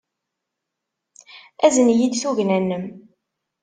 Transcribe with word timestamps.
Azen-iyi-d 1.65 2.13
tugna-nnem. 2.21 2.85